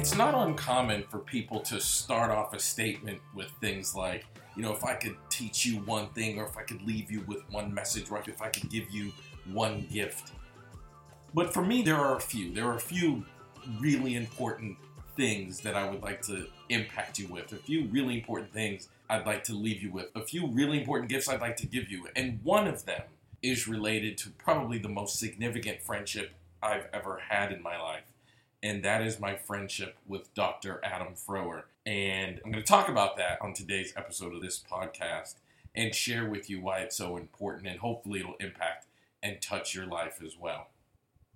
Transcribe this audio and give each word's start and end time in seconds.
It's 0.00 0.16
not 0.16 0.32
uncommon 0.34 1.04
for 1.10 1.18
people 1.18 1.60
to 1.60 1.78
start 1.78 2.30
off 2.30 2.54
a 2.54 2.58
statement 2.58 3.20
with 3.34 3.50
things 3.60 3.94
like, 3.94 4.24
you 4.56 4.62
know, 4.62 4.72
if 4.72 4.82
I 4.82 4.94
could 4.94 5.14
teach 5.28 5.66
you 5.66 5.76
one 5.80 6.08
thing, 6.14 6.38
or 6.38 6.46
if 6.46 6.56
I 6.56 6.62
could 6.62 6.80
leave 6.80 7.10
you 7.10 7.20
with 7.26 7.42
one 7.50 7.74
message, 7.74 8.10
or 8.10 8.18
if 8.26 8.40
I 8.40 8.48
could 8.48 8.70
give 8.70 8.88
you 8.88 9.12
one 9.52 9.86
gift. 9.92 10.32
But 11.34 11.52
for 11.52 11.62
me, 11.62 11.82
there 11.82 11.96
are 11.96 12.16
a 12.16 12.20
few. 12.20 12.50
There 12.54 12.64
are 12.64 12.76
a 12.76 12.80
few 12.80 13.26
really 13.78 14.14
important 14.14 14.78
things 15.18 15.60
that 15.60 15.76
I 15.76 15.86
would 15.90 16.00
like 16.00 16.22
to 16.22 16.46
impact 16.70 17.18
you 17.18 17.28
with, 17.28 17.52
a 17.52 17.56
few 17.56 17.84
really 17.88 18.14
important 18.14 18.54
things 18.54 18.88
I'd 19.10 19.26
like 19.26 19.44
to 19.44 19.52
leave 19.52 19.82
you 19.82 19.92
with, 19.92 20.06
a 20.14 20.22
few 20.22 20.46
really 20.46 20.78
important 20.78 21.10
gifts 21.10 21.28
I'd 21.28 21.42
like 21.42 21.58
to 21.58 21.66
give 21.66 21.90
you. 21.90 22.08
And 22.16 22.40
one 22.42 22.66
of 22.66 22.86
them 22.86 23.02
is 23.42 23.68
related 23.68 24.16
to 24.16 24.30
probably 24.30 24.78
the 24.78 24.88
most 24.88 25.18
significant 25.18 25.82
friendship 25.82 26.30
I've 26.62 26.86
ever 26.94 27.20
had 27.28 27.52
in 27.52 27.62
my 27.62 27.78
life. 27.78 28.09
And 28.62 28.84
that 28.84 29.00
is 29.00 29.18
my 29.18 29.36
friendship 29.36 29.96
with 30.06 30.34
Dr. 30.34 30.80
Adam 30.84 31.14
Froerer. 31.14 31.64
And 31.86 32.40
I'm 32.44 32.52
going 32.52 32.62
to 32.62 32.68
talk 32.68 32.90
about 32.90 33.16
that 33.16 33.38
on 33.40 33.54
today's 33.54 33.94
episode 33.96 34.34
of 34.34 34.42
this 34.42 34.62
podcast 34.70 35.36
and 35.74 35.94
share 35.94 36.28
with 36.28 36.50
you 36.50 36.60
why 36.60 36.80
it's 36.80 36.96
so 36.96 37.16
important. 37.16 37.66
And 37.68 37.80
hopefully, 37.80 38.20
it'll 38.20 38.34
impact 38.38 38.86
and 39.22 39.40
touch 39.40 39.74
your 39.74 39.86
life 39.86 40.20
as 40.22 40.36
well. 40.38 40.68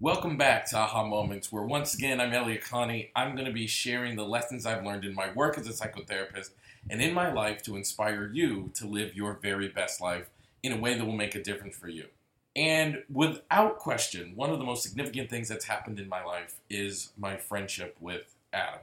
Welcome 0.00 0.36
back 0.36 0.68
to 0.70 0.78
Aha 0.78 1.06
Moments, 1.06 1.52
where 1.52 1.62
once 1.62 1.94
again 1.94 2.20
I'm 2.20 2.32
Elliott 2.32 2.64
Connie. 2.64 3.12
I'm 3.14 3.36
going 3.36 3.46
to 3.46 3.52
be 3.52 3.68
sharing 3.68 4.16
the 4.16 4.26
lessons 4.26 4.66
I've 4.66 4.84
learned 4.84 5.04
in 5.04 5.14
my 5.14 5.32
work 5.32 5.56
as 5.58 5.68
a 5.68 5.72
psychotherapist 5.72 6.50
and 6.90 7.00
in 7.00 7.14
my 7.14 7.32
life 7.32 7.62
to 7.64 7.76
inspire 7.76 8.32
you 8.32 8.72
to 8.74 8.88
live 8.88 9.14
your 9.14 9.34
very 9.34 9.68
best 9.68 10.00
life 10.00 10.28
in 10.64 10.72
a 10.72 10.80
way 10.80 10.98
that 10.98 11.04
will 11.04 11.12
make 11.12 11.36
a 11.36 11.42
difference 11.42 11.76
for 11.76 11.88
you. 11.88 12.06
And 12.54 13.02
without 13.10 13.78
question, 13.78 14.32
one 14.36 14.50
of 14.50 14.58
the 14.58 14.64
most 14.64 14.82
significant 14.82 15.30
things 15.30 15.48
that's 15.48 15.64
happened 15.64 15.98
in 15.98 16.08
my 16.08 16.22
life 16.22 16.56
is 16.68 17.12
my 17.18 17.36
friendship 17.36 17.96
with 17.98 18.34
Adam. 18.52 18.80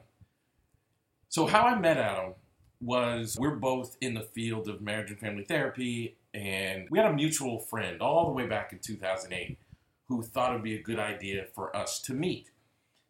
So, 1.29 1.45
how 1.45 1.61
I 1.61 1.77
met 1.77 1.98
Adam 1.98 2.34
was 2.81 3.37
we're 3.39 3.55
both 3.55 3.98
in 4.01 4.15
the 4.15 4.21
field 4.21 4.67
of 4.67 4.81
marriage 4.81 5.11
and 5.11 5.20
family 5.20 5.43
therapy, 5.43 6.15
and 6.34 6.87
we 6.89 6.98
had 6.98 7.11
a 7.11 7.13
mutual 7.13 7.59
friend 7.59 8.01
all 8.01 8.26
the 8.26 8.31
way 8.31 8.48
back 8.48 8.71
in 8.71 8.79
2008 8.79 9.57
who 10.07 10.23
thought 10.23 10.51
it 10.51 10.54
would 10.55 10.63
be 10.63 10.76
a 10.76 10.81
good 10.81 10.98
idea 10.99 11.45
for 11.54 11.76
us 11.76 11.99
to 12.01 12.13
meet. 12.13 12.48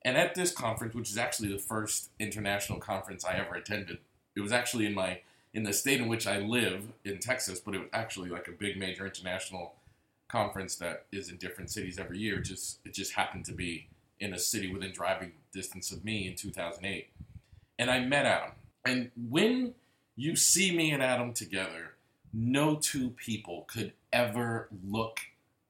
And 0.04 0.18
at 0.18 0.36
this 0.36 0.52
conference, 0.52 0.94
which 0.94 1.10
is 1.10 1.18
actually 1.18 1.52
the 1.52 1.60
first 1.60 2.10
international 2.20 2.80
conference 2.80 3.24
I 3.24 3.36
ever 3.36 3.56
attended, 3.56 4.00
it 4.36 4.42
was 4.42 4.52
actually 4.52 4.86
in 4.86 4.94
my 4.94 5.22
in 5.54 5.64
the 5.64 5.74
state 5.74 6.00
in 6.00 6.08
which 6.08 6.28
I 6.28 6.40
live 6.40 6.90
in 7.04 7.20
Texas, 7.20 7.60
but 7.60 7.74
it 7.74 7.80
was 7.80 7.90
actually 7.92 8.30
like 8.30 8.48
a 8.48 8.52
big 8.52 8.78
major 8.78 9.06
international 9.06 9.74
conference 10.30 10.76
that 10.78 11.06
is 11.12 11.30
in 11.30 11.38
different 11.38 11.70
cities 11.70 12.00
every 12.00 12.20
year. 12.20 12.40
Just 12.40 12.80
it 12.86 12.94
just 12.94 13.14
happened 13.14 13.46
to 13.46 13.54
be 13.54 13.88
in 14.20 14.34
a 14.34 14.40
city 14.40 14.72
within 14.72 14.92
driving 14.92 15.34
distance 15.54 15.92
of 15.92 16.06
me 16.06 16.28
in 16.28 16.36
2008, 16.36 17.10
and 17.78 17.92
I 17.92 18.00
met 18.00 18.26
Adam. 18.26 18.52
And 18.86 19.12
when 19.30 19.74
you 20.16 20.36
see 20.36 20.76
me 20.76 20.92
and 20.92 21.04
Adam 21.04 21.34
together, 21.34 21.96
no 22.34 22.76
two 22.76 23.10
people 23.12 23.66
could 23.68 23.94
ever 24.14 24.70
look 24.86 25.20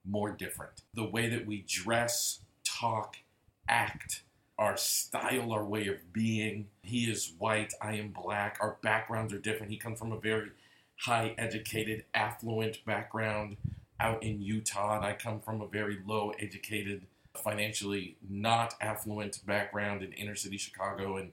more 0.05 0.31
different. 0.31 0.81
The 0.93 1.05
way 1.05 1.29
that 1.29 1.45
we 1.45 1.63
dress, 1.67 2.39
talk, 2.63 3.17
act, 3.67 4.23
our 4.57 4.75
style, 4.75 5.53
our 5.53 5.63
way 5.63 5.87
of 5.87 6.11
being. 6.11 6.67
He 6.83 7.09
is 7.09 7.33
white, 7.37 7.73
I 7.81 7.95
am 7.95 8.09
black. 8.09 8.57
Our 8.59 8.77
backgrounds 8.81 9.33
are 9.33 9.39
different. 9.39 9.71
He 9.71 9.77
comes 9.77 9.99
from 9.99 10.11
a 10.11 10.19
very 10.19 10.51
high 10.97 11.33
educated, 11.37 12.03
affluent 12.13 12.83
background 12.85 13.55
out 13.99 14.23
in 14.23 14.41
Utah, 14.41 14.95
and 14.95 15.05
I 15.05 15.13
come 15.13 15.39
from 15.39 15.61
a 15.61 15.67
very 15.67 15.99
low 16.05 16.33
educated, 16.39 17.05
financially 17.35 18.17
not 18.27 18.75
affluent 18.81 19.45
background 19.45 20.03
in 20.03 20.13
inner 20.13 20.35
city 20.35 20.57
Chicago 20.57 21.17
and 21.17 21.31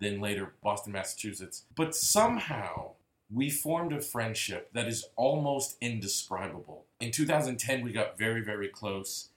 then 0.00 0.20
later 0.20 0.52
Boston, 0.62 0.92
Massachusetts. 0.92 1.64
But 1.76 1.94
somehow 1.94 2.92
we 3.32 3.50
formed 3.50 3.92
a 3.92 4.00
friendship 4.00 4.70
that 4.72 4.88
is 4.88 5.06
almost 5.16 5.76
indescribable. 5.80 6.84
In 7.00 7.10
2010, 7.10 7.84
we 7.84 7.92
got 7.92 8.18
very, 8.18 8.40
very 8.42 8.68
close 8.68 9.28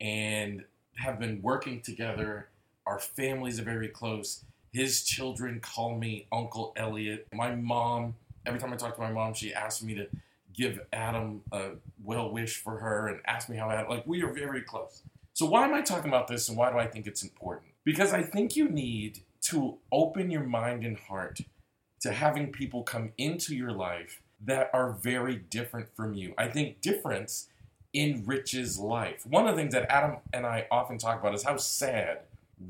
and 0.00 0.64
have 0.96 1.18
been 1.18 1.42
working 1.42 1.80
together. 1.80 2.48
Our 2.86 2.98
families 2.98 3.58
are 3.60 3.64
very 3.64 3.88
close. 3.88 4.44
His 4.72 5.04
children 5.04 5.60
call 5.60 5.96
me 5.96 6.26
Uncle 6.32 6.72
Elliott. 6.76 7.26
My 7.32 7.54
mom, 7.54 8.14
every 8.46 8.58
time 8.58 8.72
I 8.72 8.76
talk 8.76 8.96
to 8.96 9.00
my 9.00 9.12
mom, 9.12 9.34
she 9.34 9.52
asks 9.52 9.82
me 9.82 9.94
to 9.94 10.06
give 10.54 10.80
Adam 10.92 11.42
a 11.52 11.72
well 12.02 12.30
wish 12.30 12.56
for 12.56 12.78
her 12.78 13.08
and 13.08 13.20
ask 13.26 13.48
me 13.48 13.56
how 13.56 13.68
I 13.68 13.86
like 13.88 14.06
we 14.06 14.22
are 14.22 14.32
very 14.32 14.62
close. 14.62 15.02
So 15.32 15.46
why 15.46 15.64
am 15.64 15.74
I 15.74 15.82
talking 15.82 16.08
about 16.08 16.28
this 16.28 16.48
and 16.48 16.56
why 16.56 16.70
do 16.70 16.78
I 16.78 16.86
think 16.86 17.06
it's 17.06 17.22
important? 17.22 17.72
Because 17.84 18.12
I 18.12 18.22
think 18.22 18.56
you 18.56 18.68
need 18.68 19.20
to 19.42 19.78
open 19.92 20.30
your 20.30 20.44
mind 20.44 20.84
and 20.84 20.96
heart 20.96 21.40
to 22.00 22.12
having 22.12 22.52
people 22.52 22.82
come 22.82 23.12
into 23.18 23.54
your 23.54 23.72
life 23.72 24.22
that 24.44 24.70
are 24.72 24.92
very 24.92 25.36
different 25.36 25.88
from 25.94 26.14
you. 26.14 26.34
I 26.38 26.48
think 26.48 26.80
difference 26.80 27.48
enriches 27.94 28.78
life. 28.78 29.26
One 29.26 29.46
of 29.46 29.54
the 29.54 29.62
things 29.62 29.74
that 29.74 29.90
Adam 29.90 30.18
and 30.32 30.46
I 30.46 30.66
often 30.70 30.98
talk 30.98 31.20
about 31.20 31.34
is 31.34 31.44
how 31.44 31.56
sad 31.56 32.20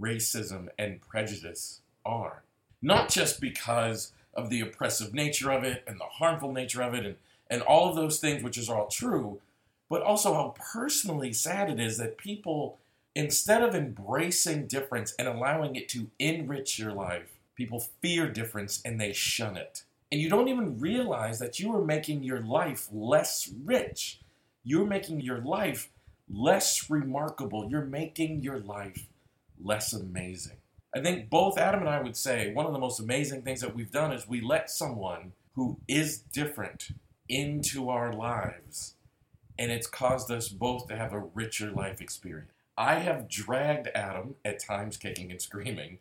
racism 0.01 0.69
and 0.79 1.01
prejudice 1.01 1.81
are. 2.05 2.45
Not 2.83 3.09
just 3.09 3.41
because 3.41 4.13
of 4.35 4.51
the 4.51 4.61
oppressive 4.61 5.15
nature 5.15 5.51
of 5.51 5.65
it 5.65 5.83
and 5.87 5.99
the 5.99 6.05
harmful 6.05 6.53
nature 6.53 6.83
of 6.83 6.95
it 6.95 7.07
and 7.07 7.17
and 7.51 7.63
all 7.63 7.89
of 7.89 7.97
those 7.97 8.19
things, 8.19 8.43
which 8.43 8.59
is 8.59 8.69
all 8.69 8.89
true, 8.89 9.41
but 9.89 10.03
also 10.03 10.35
how 10.35 10.55
personally 10.73 11.33
sad 11.33 11.71
it 11.71 11.79
is 11.79 11.99
that 11.99 12.19
people, 12.19 12.79
instead 13.15 13.63
of 13.63 13.75
embracing 13.75 14.67
difference 14.67 15.15
and 15.19 15.29
allowing 15.29 15.77
it 15.77 15.89
to 15.91 16.11
enrich 16.19 16.79
your 16.79 16.93
life, 16.93 17.39
people 17.55 17.89
fear 18.01 18.29
difference 18.29 18.81
and 18.85 19.01
they 19.01 19.13
shun 19.13 19.57
it. 19.57 19.85
And 20.11 20.21
you 20.21 20.29
don't 20.29 20.49
even 20.49 20.79
realize 20.79 21.39
that 21.39 21.59
you 21.59 21.75
are 21.75 21.85
making 21.85 22.23
your 22.23 22.41
life 22.41 22.89
less 22.93 23.51
rich. 23.65 24.21
You're 24.63 24.87
making 24.87 25.21
your 25.21 25.39
life 25.39 25.91
less 26.29 26.89
remarkable. 26.89 27.69
You're 27.69 27.85
making 27.85 28.43
your 28.43 28.61
life 28.61 29.07
less 29.63 29.93
amazing. 29.93 30.57
I 30.95 31.01
think 31.01 31.29
both 31.29 31.59
Adam 31.59 31.81
and 31.81 31.89
I 31.89 32.01
would 32.01 32.17
say 32.17 32.53
one 32.53 32.67
of 32.67 32.73
the 32.73 32.79
most 32.79 33.01
amazing 33.01 33.43
things 33.43 33.61
that 33.61 33.75
we've 33.75 33.91
done 33.91 34.13
is 34.13 34.29
we 34.29 34.41
let 34.41 34.71
someone 34.71 35.33
who 35.55 35.79
is 35.89 36.19
different 36.19 36.89
into 37.29 37.89
our 37.89 38.13
lives, 38.13 38.95
and 39.59 39.71
it's 39.71 39.87
caused 39.87 40.31
us 40.31 40.49
both 40.49 40.89
to 40.89 40.97
have 40.97 41.13
a 41.13 41.25
richer 41.35 41.71
life 41.71 42.01
experience. 42.01 42.51
I 42.77 42.97
have 42.97 43.29
dragged 43.29 43.89
Adam, 43.95 44.35
at 44.45 44.59
times 44.59 44.97
kicking 44.97 45.31
and 45.31 45.41
screaming, 45.41 45.99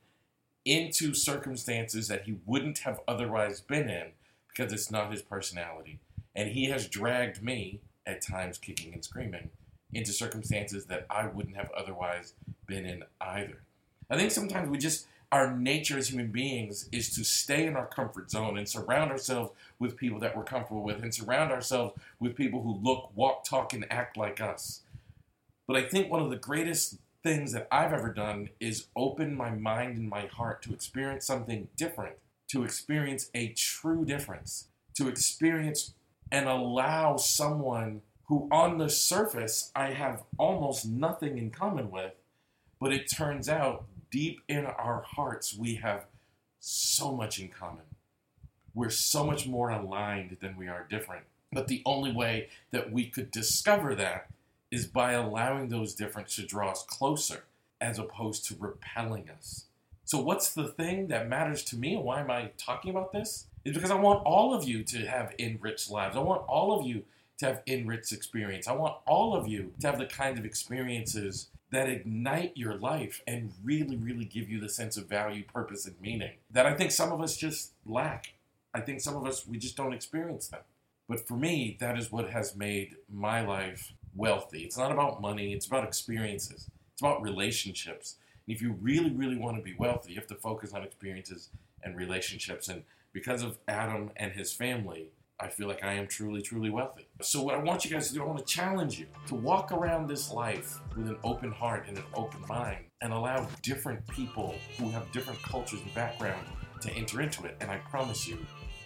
into 0.66 1.13
circumstances 1.13 2.07
that 2.07 2.23
he 2.23 2.38
wouldn't 2.45 2.79
have 2.79 3.00
otherwise 3.07 3.61
been 3.61 3.89
in 3.89 4.07
because 4.47 4.72
it's 4.73 4.91
not 4.91 5.11
his 5.11 5.22
personality. 5.22 6.00
And 6.35 6.50
he 6.50 6.66
has 6.66 6.88
dragged 6.88 7.44
me, 7.44 7.81
at 8.05 8.22
times 8.22 8.57
kicking 8.57 8.94
and 8.94 9.03
screaming, 9.03 9.50
into 9.94 10.11
circumstances 10.11 10.85
that 10.85 11.05
I 11.09 11.28
wouldn't 11.28 11.55
have 11.55 11.72
otherwise 11.78 12.34
been 12.66 12.85
in 12.85 13.03
either. 13.22 13.61
I 14.09 14.17
think 14.17 14.31
sometimes 14.31 14.69
we 14.69 14.78
just 14.78 15.07
our 15.33 15.51
nature 15.51 15.97
as 15.97 16.09
human 16.09 16.27
beings 16.27 16.88
is 16.91 17.09
to 17.16 17.23
stay 17.23 17.66
in 17.66 17.75
our 17.75 17.88
comfort 17.88 18.29
zone 18.29 18.55
and 18.55 18.69
surround 18.69 19.09
ourselves 19.09 19.51
with 19.79 19.97
people 19.97 20.19
that 20.19 20.38
we're 20.38 20.44
comfortable 20.44 20.83
with 20.83 21.01
and 21.01 21.11
surround 21.11 21.51
ourselves 21.51 21.99
with 22.19 22.35
people 22.35 22.61
who 22.61 22.79
look, 22.83 23.09
walk, 23.16 23.43
talk, 23.43 23.73
and 23.73 23.83
act 23.91 24.16
like 24.16 24.39
us. 24.39 24.81
But 25.66 25.75
I 25.75 25.85
think 25.85 26.11
one 26.11 26.22
of 26.22 26.29
the 26.29 26.35
greatest 26.35 26.99
things 27.23 27.51
that 27.53 27.67
I've 27.72 27.93
ever 27.93 28.13
done 28.13 28.49
is 28.59 28.85
open 28.95 29.33
my 29.33 29.49
mind 29.49 29.97
and 29.97 30.07
my 30.07 30.27
heart 30.27 30.61
to 30.63 30.73
experience 30.73 31.25
something 31.25 31.67
different, 31.75 32.17
to 32.49 32.63
experience 32.63 33.31
a 33.33 33.47
true 33.57 34.05
difference, 34.05 34.67
to 34.93 35.07
experience 35.07 35.95
and 36.31 36.47
allow 36.47 37.17
someone 37.17 38.03
who 38.25 38.47
on 38.51 38.77
the 38.77 38.89
surface 38.89 39.72
I 39.75 39.93
have 39.93 40.22
almost 40.38 40.85
nothing 40.85 41.39
in 41.39 41.49
common 41.49 41.89
with, 41.89 42.13
but 42.79 42.93
it 42.93 43.09
turns 43.09 43.49
out 43.49 43.85
deep 44.13 44.41
in 44.47 44.67
our 44.67 45.01
hearts, 45.01 45.57
we 45.57 45.73
have 45.75 46.05
so 46.59 47.11
much 47.11 47.39
in 47.39 47.49
common. 47.49 47.83
We're 48.75 48.91
so 48.91 49.25
much 49.25 49.47
more 49.47 49.71
aligned 49.71 50.37
than 50.39 50.55
we 50.55 50.67
are 50.67 50.85
different. 50.87 51.23
But 51.51 51.67
the 51.67 51.81
only 51.83 52.11
way 52.11 52.49
that 52.69 52.91
we 52.91 53.07
could 53.07 53.31
discover 53.31 53.95
that 53.95 54.27
is 54.69 54.85
by 54.85 55.13
allowing 55.13 55.69
those 55.69 55.95
differences 55.95 56.35
to 56.35 56.45
draw 56.45 56.69
us 56.71 56.85
closer 56.87 57.45
as 57.81 57.97
opposed 57.97 58.45
to 58.45 58.55
repelling 58.59 59.31
us. 59.31 59.65
So, 60.05 60.21
what's 60.21 60.53
the 60.53 60.67
thing 60.67 61.07
that 61.07 61.27
matters 61.27 61.63
to 61.65 61.75
me 61.75 61.95
and 61.95 62.03
why 62.03 62.21
am 62.21 62.29
I 62.29 62.51
talking 62.57 62.91
about 62.91 63.13
this? 63.13 63.47
Is 63.65 63.73
because 63.73 63.91
I 63.91 63.95
want 63.95 64.25
all 64.25 64.53
of 64.53 64.67
you 64.67 64.83
to 64.83 65.07
have 65.07 65.33
enriched 65.39 65.89
lives. 65.89 66.15
I 66.15 66.19
want 66.19 66.43
all 66.47 66.77
of 66.79 66.85
you 66.85 67.03
to 67.39 67.47
have 67.47 67.61
enriched 67.65 68.11
experience. 68.11 68.67
I 68.67 68.73
want 68.73 68.95
all 69.07 69.35
of 69.35 69.47
you 69.47 69.73
to 69.79 69.87
have 69.87 69.97
the 69.97 70.05
kind 70.05 70.37
of 70.37 70.45
experiences 70.45 71.47
that 71.73 71.90
ignite 71.90 72.53
your 72.55 72.75
life 72.75 73.22
and 73.25 73.52
really, 73.64 73.96
really 73.96 74.25
give 74.25 74.49
you 74.49 74.59
the 74.59 74.70
sense 74.70 74.97
of 74.97 75.08
value, 75.08 75.43
purpose, 75.43 75.85
and 75.85 75.99
meaning 76.02 76.34
that 76.52 76.66
I 76.66 76.73
think 76.73 76.91
some 76.91 77.11
of 77.11 77.22
us 77.22 77.37
just 77.37 77.72
lack. 77.85 78.34
I 78.73 78.81
think 78.81 79.02
some 79.02 79.16
of 79.16 79.25
us, 79.25 79.47
we 79.47 79.58
just 79.58 79.78
don't 79.78 79.93
experience 79.93 80.47
them. 80.47 80.61
But 81.08 81.28
for 81.28 81.35
me, 81.35 81.78
that 81.79 81.97
is 81.97 82.11
what 82.11 82.29
has 82.29 82.55
made 82.55 82.96
my 83.11 83.46
life 83.46 83.93
wealthy. 84.16 84.61
It's 84.64 84.78
not 84.78 84.91
about 84.91 85.22
money, 85.22 85.53
it's 85.53 85.67
about 85.67 85.84
experiences, 85.84 86.70
it's 86.93 87.02
about 87.02 87.22
relationships, 87.22 88.17
And 88.46 88.55
if 88.55 88.61
you 88.61 88.73
really, 88.81 89.11
really 89.11 89.37
want 89.37 89.58
to 89.58 89.64
be 89.64 89.75
wealthy, 89.78 90.14
you 90.14 90.20
have 90.20 90.28
to 90.28 90.35
focus 90.35 90.73
on 90.73 90.84
experiences 90.84 91.49
and 91.84 91.96
relationships. 91.96 92.67
And 92.67 92.84
because 93.11 93.43
of 93.43 93.58
Adam 93.67 94.11
and 94.16 94.31
his 94.34 94.53
family, 94.53 95.09
I 95.43 95.49
feel 95.49 95.67
like 95.67 95.84
I 95.84 95.93
am 95.95 96.07
truly, 96.07 96.41
truly 96.41 96.69
wealthy. 96.69 97.05
So, 97.22 97.43
what 97.43 97.53
I 97.53 97.57
want 97.57 97.84
you 97.84 97.91
guys 97.91 98.07
to 98.07 98.13
do, 98.13 98.23
I 98.23 98.25
want 98.25 98.40
to 98.40 98.45
challenge 98.45 98.97
you 98.97 99.07
to 99.28 99.35
walk 99.35 99.73
around 99.73 100.07
this 100.07 100.31
life 100.31 100.79
with 100.95 101.09
an 101.09 101.17
open 101.22 101.51
heart 101.51 101.84
and 101.90 101.97
an 101.97 102.05
open 102.13 102.40
mind 102.47 102.85
and 103.01 103.11
allow 103.11 103.45
different 103.61 104.07
people 104.07 104.55
who 104.79 104.90
have 104.91 105.11
different 105.11 105.41
cultures 105.43 105.81
and 105.81 105.93
backgrounds 105.93 106.49
to 106.79 106.90
enter 106.93 107.19
into 107.19 107.43
it. 107.43 107.57
And 107.59 107.69
I 107.69 107.78
promise 107.78 108.25
you, 108.25 108.37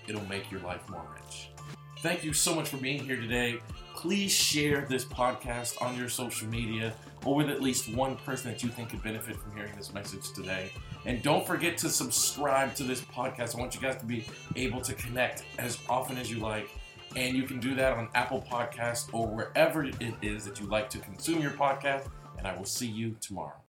it'll 0.08 0.26
make 0.26 0.50
your 0.50 0.62
life 0.62 0.82
more 0.90 1.06
rich. 1.14 1.52
Thank 2.00 2.24
you 2.24 2.34
so 2.34 2.56
much 2.56 2.70
for 2.70 2.78
being 2.78 3.04
here 3.04 3.18
today. 3.18 3.60
Please 3.96 4.32
share 4.32 4.88
this 4.90 5.06
podcast 5.06 5.80
on 5.80 5.96
your 5.96 6.10
social 6.10 6.48
media 6.48 6.92
with 7.36 7.50
at 7.50 7.62
least 7.62 7.94
one 7.94 8.16
person 8.18 8.52
that 8.52 8.64
you 8.64 8.70
think 8.70 8.90
could 8.90 9.04
benefit 9.04 9.36
from 9.36 9.56
hearing 9.56 9.74
this 9.76 9.94
message 9.94 10.32
today. 10.34 10.72
And 11.06 11.22
don't 11.22 11.46
forget 11.46 11.78
to 11.80 11.90
subscribe 11.90 12.76
to 12.76 12.84
this 12.84 13.02
podcast. 13.02 13.56
I 13.56 13.60
want 13.60 13.76
you 13.76 13.82
guys 13.82 13.98
to 13.98 14.06
be 14.06 14.26
able 14.56 14.82
to 14.82 14.94
connect 14.94 15.44
as 15.58 15.80
often 15.90 16.18
as 16.18 16.32
you 16.32 16.40
like. 16.40 16.70
And 17.16 17.36
you 17.36 17.44
can 17.44 17.60
do 17.60 17.74
that 17.76 17.94
on 17.94 18.10
Apple 18.14 18.46
Podcasts 18.50 19.14
or 19.14 19.28
wherever 19.28 19.84
it 19.86 19.96
is 20.22 20.46
that 20.46 20.60
you 20.60 20.68
like 20.68 20.90
to 20.92 21.00
consume 21.00 21.42
your 21.42 21.52
podcast. 21.52 22.08
And 22.38 22.46
I 22.46 22.56
will 22.56 22.66
see 22.66 22.88
you 22.88 23.16
tomorrow. 23.22 23.67